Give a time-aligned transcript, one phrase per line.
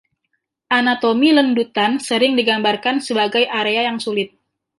[0.77, 4.29] Anatomi lendutan sering digambarkan sebagai area yang sulit.